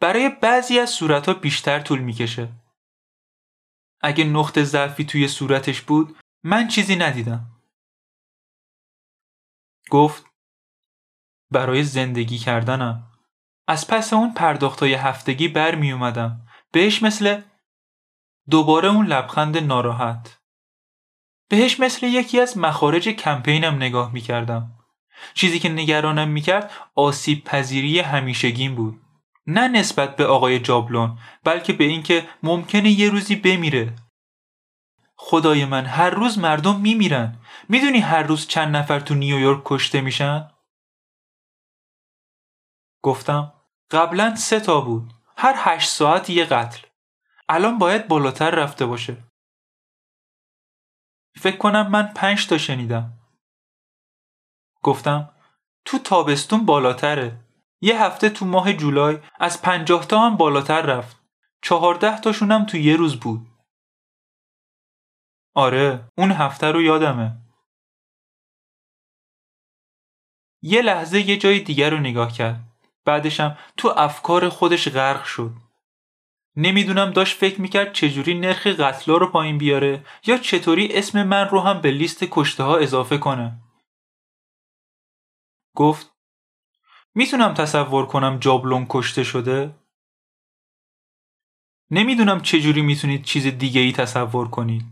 برای 0.00 0.28
بعضی 0.28 0.78
از 0.78 0.90
صورتها 0.90 1.34
بیشتر 1.34 1.80
طول 1.80 1.98
می‌کشه. 1.98 2.48
اگه 4.00 4.24
نقطه 4.24 4.64
ضعفی 4.64 5.04
توی 5.04 5.28
صورتش 5.28 5.80
بود 5.80 6.16
من 6.44 6.68
چیزی 6.68 6.96
ندیدم. 6.96 7.46
گفت 9.90 10.24
برای 11.50 11.82
زندگی 11.82 12.38
کردنم 12.38 13.12
از 13.66 13.86
پس 13.88 14.12
اون 14.12 14.34
پرداختای 14.34 14.94
هفتگی 14.94 15.48
برمی 15.48 15.92
اومدم 15.92 16.46
بهش 16.72 17.02
مثل 17.02 17.40
دوباره 18.50 18.88
اون 18.88 19.06
لبخند 19.06 19.58
ناراحت. 19.58 20.38
بهش 21.48 21.80
مثل 21.80 22.06
یکی 22.06 22.40
از 22.40 22.58
مخارج 22.58 23.08
کمپینم 23.08 23.74
نگاه 23.74 24.12
می 24.12 24.20
کردم 24.20 24.72
چیزی 25.34 25.58
که 25.58 25.68
نگرانم 25.68 26.28
می‌کرد 26.28 26.70
آسیب 26.94 27.44
پذیری 27.44 28.00
همیشگیم 28.00 28.74
بود. 28.74 29.00
نه 29.46 29.68
نسبت 29.68 30.16
به 30.16 30.26
آقای 30.26 30.58
جابلون 30.58 31.18
بلکه 31.44 31.72
به 31.72 31.84
اینکه 31.84 32.28
ممکنه 32.42 32.90
یه 32.90 33.10
روزی 33.10 33.36
بمیره. 33.36 33.96
خدای 35.16 35.64
من 35.64 35.86
هر 35.86 36.10
روز 36.10 36.38
مردم 36.38 36.80
میمیرن. 36.80 37.38
می‌دونی 37.68 37.98
هر 37.98 38.22
روز 38.22 38.46
چند 38.46 38.76
نفر 38.76 39.00
تو 39.00 39.14
نیویورک 39.14 39.62
کشته 39.64 40.00
میشن؟ 40.00 40.50
گفتم 43.02 43.52
قبلا 43.90 44.34
سه 44.34 44.60
تا 44.60 44.80
بود. 44.80 45.12
هر 45.36 45.54
هشت 45.56 45.90
ساعت 45.90 46.30
یه 46.30 46.44
قتل. 46.44 46.86
الان 47.48 47.78
باید 47.78 48.08
بالاتر 48.08 48.50
رفته 48.50 48.86
باشه. 48.86 49.24
فکر 51.36 51.56
کنم 51.56 51.90
من 51.90 52.12
پنج 52.12 52.46
تا 52.46 52.58
شنیدم. 52.58 53.12
گفتم 54.82 55.34
تو 55.84 55.98
تابستون 55.98 56.66
بالاتره. 56.66 57.38
یه 57.80 58.02
هفته 58.02 58.30
تو 58.30 58.44
ماه 58.44 58.72
جولای 58.72 59.18
از 59.40 59.62
پنجاه 59.62 60.06
تا 60.06 60.20
هم 60.20 60.36
بالاتر 60.36 60.82
رفت. 60.82 61.16
چهارده 61.62 62.20
تاشون 62.20 62.52
هم 62.52 62.66
تو 62.66 62.76
یه 62.76 62.96
روز 62.96 63.20
بود. 63.20 63.46
آره 65.54 66.08
اون 66.18 66.32
هفته 66.32 66.66
رو 66.66 66.82
یادمه. 66.82 67.36
یه 70.62 70.82
لحظه 70.82 71.20
یه 71.20 71.36
جای 71.36 71.60
دیگر 71.60 71.90
رو 71.90 71.98
نگاه 71.98 72.32
کرد. 72.32 72.75
بعدشم 73.06 73.58
تو 73.76 73.92
افکار 73.96 74.48
خودش 74.48 74.88
غرق 74.88 75.24
شد 75.24 75.52
نمی‌دونم 76.56 77.10
داشت 77.10 77.36
فکر 77.38 77.60
می‌کرد 77.60 77.92
چجوری 77.92 78.34
نرخ 78.34 78.66
قتلا 78.66 79.16
رو 79.16 79.26
پایین 79.30 79.58
بیاره 79.58 80.04
یا 80.26 80.38
چطوری 80.38 80.88
اسم 80.92 81.22
من 81.22 81.48
رو 81.48 81.60
هم 81.60 81.80
به 81.80 81.90
لیست 81.90 82.24
کشته 82.30 82.62
ها 82.62 82.76
اضافه 82.76 83.18
کنه 83.18 83.58
گفت 85.74 86.12
می‌تونم 87.14 87.54
تصور 87.54 88.06
کنم 88.06 88.38
جابلون 88.38 88.86
کشته 88.88 89.24
شده؟ 89.24 89.74
نمی‌دونم 91.90 92.40
چجوری 92.40 92.82
می‌تونید 92.82 93.24
چیز 93.24 93.46
دیگه 93.46 93.80
ای 93.80 93.92
تصور 93.92 94.48
کنید. 94.48 94.84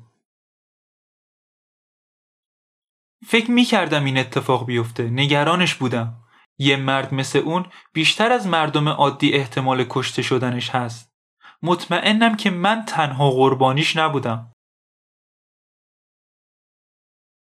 فکر 3.26 3.50
می‌کردم 3.50 4.04
این 4.04 4.18
اتفاق 4.18 4.66
بیفته. 4.66 5.02
نگرانش 5.10 5.74
بودم. 5.74 6.23
یه 6.58 6.76
مرد 6.76 7.14
مثل 7.14 7.38
اون 7.38 7.66
بیشتر 7.92 8.32
از 8.32 8.46
مردم 8.46 8.88
عادی 8.88 9.32
احتمال 9.32 9.86
کشته 9.90 10.22
شدنش 10.22 10.70
هست. 10.70 11.14
مطمئنم 11.62 12.36
که 12.36 12.50
من 12.50 12.84
تنها 12.84 13.30
قربانیش 13.30 13.96
نبودم. 13.96 14.52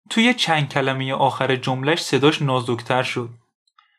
توی 0.10 0.34
چند 0.34 0.70
کلمه 0.70 1.14
آخر 1.14 1.56
جملش 1.56 2.02
صداش 2.02 2.42
نازکتر 2.42 3.04
شد. 3.04 3.30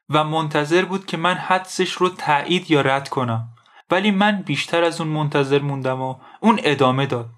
و 0.09 0.25
منتظر 0.25 0.85
بود 0.85 1.07
که 1.07 1.17
من 1.17 1.35
حدسش 1.35 1.93
رو 1.93 2.09
تایید 2.09 2.71
یا 2.71 2.81
رد 2.81 3.09
کنم 3.09 3.49
ولی 3.91 4.11
من 4.11 4.43
بیشتر 4.43 4.85
از 4.85 5.01
اون 5.01 5.11
منتظر 5.11 5.59
موندم 5.59 6.01
و 6.01 6.17
اون 6.41 6.61
ادامه 6.65 7.07
داد 7.07 7.31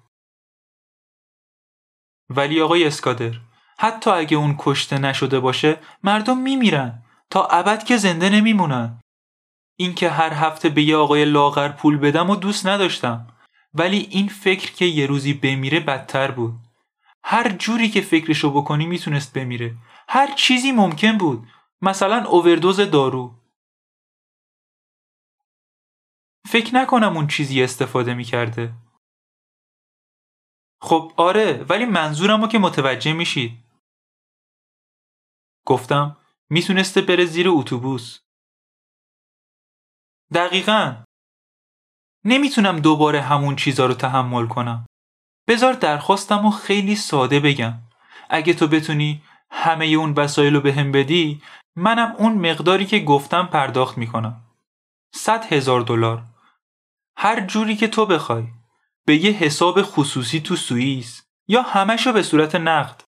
ولی 2.29 2.61
آقای 2.61 2.87
اسکادر 2.87 3.31
حتی 3.79 4.09
اگه 4.09 4.37
اون 4.37 4.55
کشته 4.59 4.97
نشده 4.97 5.39
باشه 5.39 5.79
مردم 6.03 6.37
میمیرن 6.37 7.04
تا 7.31 7.45
ابد 7.45 7.83
که 7.83 7.97
زنده 7.97 8.29
نمیمونن. 8.29 9.01
اینکه 9.79 10.09
هر 10.09 10.33
هفته 10.33 10.69
به 10.69 10.83
یه 10.83 10.97
آقای 10.97 11.25
لاغر 11.25 11.69
پول 11.69 11.97
بدم 11.97 12.29
و 12.29 12.35
دوست 12.35 12.67
نداشتم. 12.67 13.27
ولی 13.73 13.97
این 13.97 14.27
فکر 14.27 14.71
که 14.71 14.85
یه 14.85 15.05
روزی 15.05 15.33
بمیره 15.33 15.79
بدتر 15.79 16.31
بود. 16.31 16.53
هر 17.23 17.49
جوری 17.49 17.89
که 17.89 18.01
فکرشو 18.01 18.51
بکنی 18.51 18.85
می‌تونست 18.85 19.33
بمیره. 19.33 19.75
هر 20.09 20.33
چیزی 20.35 20.71
ممکن 20.71 21.17
بود. 21.17 21.47
مثلا 21.81 22.25
اووردوز 22.25 22.79
دارو. 22.79 23.35
فکر 26.47 26.75
نکنم 26.75 27.17
اون 27.17 27.27
چیزی 27.27 27.63
استفاده 27.63 28.13
می‌کرده. 28.13 28.73
خب 30.81 31.13
آره 31.17 31.65
ولی 31.69 31.85
منظورم 31.85 32.41
رو 32.41 32.47
که 32.47 32.59
متوجه 32.59 33.13
میشید. 33.13 33.63
گفتم 35.65 36.17
می‌تونسته 36.49 37.01
بره 37.01 37.25
زیر 37.25 37.49
اتوبوس 37.49 38.19
دقیقا 40.33 41.03
نمی‌تونم 42.23 42.79
دوباره 42.79 43.21
همون 43.21 43.55
چیزا 43.55 43.85
رو 43.85 43.93
تحمل 43.93 44.47
کنم 44.47 44.85
بذار 45.47 45.73
درخواستم 45.73 46.43
رو 46.43 46.51
خیلی 46.51 46.95
ساده 46.95 47.39
بگم 47.39 47.73
اگه 48.29 48.53
تو 48.53 48.67
بتونی 48.67 49.23
همه 49.51 49.85
اون 49.85 50.13
وسایل 50.13 50.53
رو 50.53 50.61
به 50.61 50.73
هم 50.73 50.91
بدی 50.91 51.41
منم 51.75 52.15
اون 52.17 52.51
مقداری 52.51 52.85
که 52.85 52.99
گفتم 52.99 53.45
پرداخت 53.45 53.97
می‌کنم. 53.97 54.41
صد 55.13 55.53
هزار 55.53 55.81
دلار. 55.81 56.23
هر 57.17 57.45
جوری 57.45 57.75
که 57.75 57.87
تو 57.87 58.05
بخوای. 58.05 58.47
به 59.05 59.15
یه 59.15 59.31
حساب 59.31 59.81
خصوصی 59.81 60.39
تو 60.39 60.55
سوئیس 60.55 61.23
یا 61.47 61.61
همشو 61.61 62.13
به 62.13 62.23
صورت 62.23 62.55
نقد. 62.55 63.03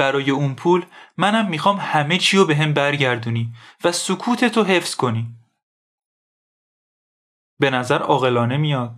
برای 0.00 0.30
اون 0.30 0.54
پول 0.54 0.86
منم 1.16 1.48
می‌خوام 1.48 1.76
همه 1.80 2.18
چی 2.18 2.36
رو 2.36 2.44
به 2.46 2.56
هم 2.56 2.74
برگردونی 2.74 3.52
و 3.84 3.92
سکوت 3.92 4.44
تو 4.44 4.64
حفظ 4.64 4.94
کنی. 4.94 5.34
به 7.58 7.70
نظر 7.70 7.98
عاقلانه 7.98 8.56
میاد. 8.56 8.94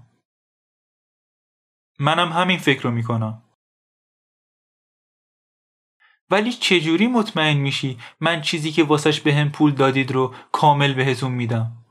منم 1.98 2.32
همین 2.32 2.58
فکر 2.58 2.82
رو 2.82 2.90
می‌کنم. 2.90 3.42
ولی 6.30 6.52
چجوری 6.52 7.06
مطمئن 7.06 7.56
میشی 7.56 7.98
من 8.20 8.42
چیزی 8.42 8.72
که 8.72 8.84
واسش 8.84 9.20
به 9.20 9.34
هم 9.34 9.50
پول 9.50 9.72
دادید 9.74 10.12
رو 10.12 10.34
کامل 10.52 10.94
بهتون 10.94 11.32
میدم 11.32 11.84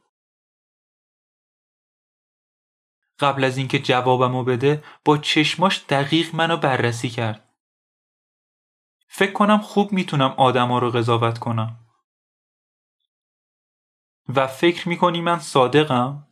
قبل 3.20 3.44
از 3.44 3.58
اینکه 3.58 3.80
جوابمو 3.80 4.44
بده 4.44 4.84
با 5.06 5.18
چشماش 5.18 5.86
دقیق 5.90 6.36
منو 6.36 6.58
بررسی 6.58 7.10
کرد 7.10 7.51
فکر 9.14 9.32
کنم 9.32 9.58
خوب 9.58 9.92
می‌تونم 9.92 10.36
آدما 10.38 10.80
رو 10.80 10.92
قضاوت 10.92 11.40
کنم. 11.40 11.80
و 14.36 14.48
فکر 14.48 14.90
می‌کنی 14.90 15.22
من 15.22 15.40
صادقم؟ 15.40 16.28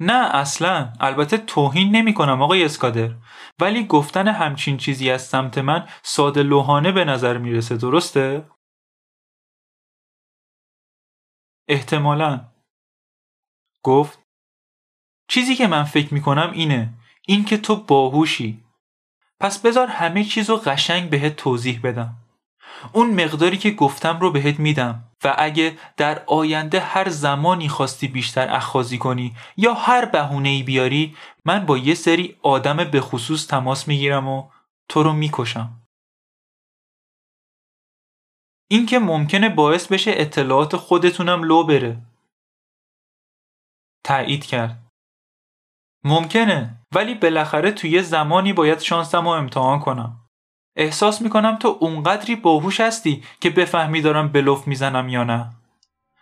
نه 0.00 0.34
اصلا. 0.34 0.92
البته 1.00 1.38
توهین 1.38 1.96
نمی 1.96 2.14
کنم 2.14 2.42
آقای 2.42 2.64
اسکادر. 2.64 3.14
ولی 3.60 3.86
گفتن 3.86 4.28
همچین 4.28 4.76
چیزی 4.76 5.10
از 5.10 5.22
سمت 5.22 5.58
من 5.58 5.88
ساده 6.02 6.42
لوحانه 6.42 6.92
به 6.92 7.04
نظر 7.04 7.38
می‌رسه 7.38 7.76
درسته؟ 7.76 8.50
احتمالا. 11.68 12.52
گفت 13.84 14.18
چیزی 15.28 15.54
که 15.54 15.66
من 15.66 15.84
فکر 15.84 16.14
می‌کنم 16.14 16.50
اینه. 16.54 16.94
این 17.26 17.44
که 17.44 17.58
تو 17.58 17.76
باهوشی. 17.76 18.64
پس 19.42 19.58
بذار 19.58 19.86
همه 19.86 20.24
چیز 20.24 20.50
رو 20.50 20.56
قشنگ 20.56 21.10
بهت 21.10 21.36
توضیح 21.36 21.80
بدم. 21.84 22.16
اون 22.92 23.24
مقداری 23.24 23.56
که 23.56 23.70
گفتم 23.70 24.20
رو 24.20 24.30
بهت 24.30 24.60
میدم. 24.60 25.04
و 25.24 25.34
اگه 25.38 25.78
در 25.96 26.24
آینده 26.26 26.80
هر 26.80 27.08
زمانی 27.08 27.68
خواستی 27.68 28.08
بیشتر 28.08 28.54
اخخازی 28.54 28.98
کنی 28.98 29.36
یا 29.56 29.74
هر 29.74 30.04
بهونه 30.04 30.48
ای 30.48 30.62
بیاری 30.62 31.16
من 31.44 31.66
با 31.66 31.78
یه 31.78 31.94
سری 31.94 32.36
آدم 32.42 32.76
به 32.76 33.00
خصوص 33.00 33.46
تماس 33.46 33.88
می‌گیرم 33.88 34.28
و 34.28 34.50
تو 34.88 35.02
رو 35.02 35.12
می‌کشم. 35.12 35.82
این 38.70 38.86
که 38.86 38.98
ممکنه 38.98 39.48
باعث 39.48 39.86
بشه 39.86 40.10
اطلاعات 40.14 40.76
خودتونم 40.76 41.44
لو 41.44 41.64
بره. 41.64 41.96
تایید 44.04 44.44
کرد. 44.44 44.81
ممکنه. 46.04 46.78
ولی 46.94 47.14
بالاخره 47.14 47.70
توی 47.72 48.02
زمانی 48.02 48.52
باید 48.52 48.78
شانسم 48.78 49.24
رو 49.24 49.30
امتحان 49.30 49.78
کنم. 49.80 50.16
احساس 50.76 51.22
می‌کنم 51.22 51.56
تو 51.56 51.76
اونقدری 51.80 52.36
باهوش 52.36 52.80
هستی 52.80 53.22
که 53.40 53.50
بفهمی 53.50 54.00
دارم 54.00 54.28
بلوف 54.28 54.66
می‌زنم 54.66 55.08
یا 55.08 55.24
نه. 55.24 55.50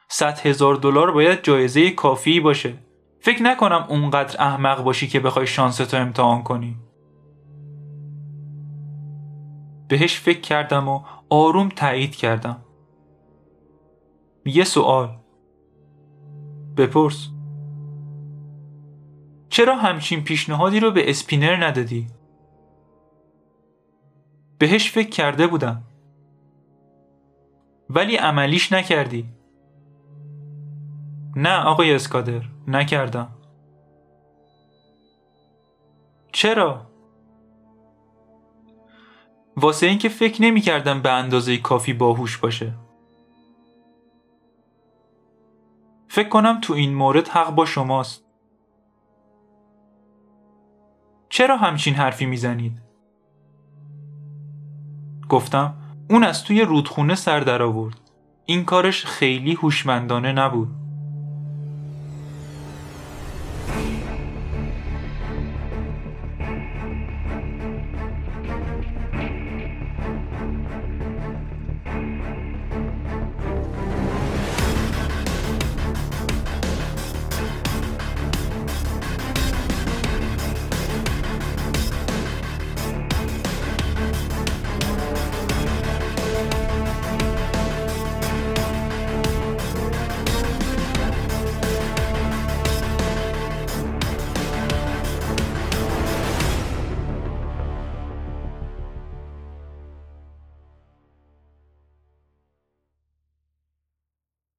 صد 0.08 0.38
هزار 0.38 0.74
دلار 0.74 1.10
باید 1.10 1.42
جایزه 1.42 1.90
کافی 1.90 2.40
باشه. 2.40 2.74
فکر 3.20 3.42
نکنم 3.42 3.86
اونقدر 3.88 4.42
احمق 4.42 4.82
باشی 4.82 5.08
که 5.08 5.20
بخوای 5.20 5.46
شانستو 5.46 5.96
امتحان 5.96 6.42
کنی. 6.42 6.76
بهش 9.88 10.20
فکر 10.20 10.40
کردم 10.40 10.88
و 10.88 11.02
آروم 11.30 11.68
تایید 11.68 12.16
کردم. 12.16 12.64
یه 14.44 14.64
سوال. 14.64 15.18
بپرس. 16.76 17.28
چرا 19.50 19.76
همچین 19.76 20.24
پیشنهادی 20.24 20.80
رو 20.80 20.90
به 20.90 21.10
اسپینر 21.10 21.66
ندادی؟ 21.66 22.06
بهش 24.58 24.90
فکر 24.90 25.08
کرده 25.08 25.46
بودم. 25.46 25.82
ولی 27.90 28.16
عملیش 28.16 28.72
نکردی. 28.72 29.28
نه 31.36 31.62
آقای 31.64 31.94
اسکادر 31.94 32.42
نکردم. 32.68 33.28
چرا؟ 36.32 36.86
واسه 39.56 39.86
اینکه 39.86 40.08
فکر 40.08 40.42
نمی 40.42 40.60
کردم 40.60 41.02
به 41.02 41.10
اندازه 41.10 41.56
کافی 41.56 41.92
باهوش 41.92 42.38
باشه. 42.38 42.72
فکر 46.08 46.28
کنم 46.28 46.60
تو 46.60 46.72
این 46.72 46.94
مورد 46.94 47.28
حق 47.28 47.54
با 47.54 47.64
شماست. 47.64 48.29
چرا 51.30 51.56
همچین 51.56 51.94
حرفی 51.94 52.26
می‌زنید؟ 52.26 52.82
گفتم 55.28 55.74
اون 56.10 56.24
از 56.24 56.44
توی 56.44 56.62
رودخونه 56.62 57.14
سر 57.14 57.40
در 57.40 57.62
آورد 57.62 58.00
این 58.46 58.64
کارش 58.64 59.04
خیلی 59.04 59.54
هوشمندانه 59.54 60.32
نبود 60.32 60.68